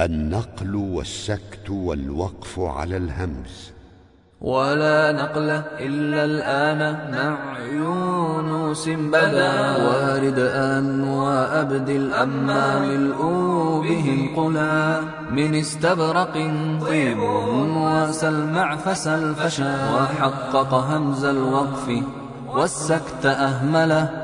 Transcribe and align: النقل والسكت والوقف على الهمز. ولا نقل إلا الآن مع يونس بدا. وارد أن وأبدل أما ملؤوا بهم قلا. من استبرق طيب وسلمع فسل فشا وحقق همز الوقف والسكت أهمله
النقل 0.00 0.74
والسكت 0.74 1.70
والوقف 1.70 2.58
على 2.58 2.96
الهمز. 2.96 3.72
ولا 4.40 5.12
نقل 5.12 5.50
إلا 5.78 6.24
الآن 6.24 7.10
مع 7.12 7.58
يونس 7.58 8.88
بدا. 8.88 9.76
وارد 9.86 10.38
أن 10.38 11.04
وأبدل 11.04 12.12
أما 12.12 12.80
ملؤوا 12.80 13.82
بهم 13.82 14.36
قلا. 14.36 15.00
من 15.30 15.54
استبرق 15.54 16.34
طيب 16.86 17.18
وسلمع 17.76 18.76
فسل 18.76 19.34
فشا 19.34 19.94
وحقق 19.94 20.74
همز 20.74 21.24
الوقف 21.24 22.02
والسكت 22.48 23.26
أهمله 23.26 24.23